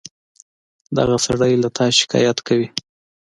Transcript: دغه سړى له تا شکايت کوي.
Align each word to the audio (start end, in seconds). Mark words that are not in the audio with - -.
دغه 0.97 1.15
سړى 1.25 1.51
له 1.63 1.69
تا 1.77 1.85
شکايت 1.99 2.37
کوي. 2.47 2.67